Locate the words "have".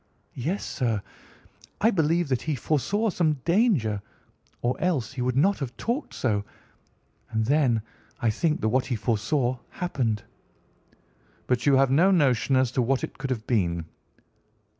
5.59-5.77, 11.75-11.91, 13.29-13.45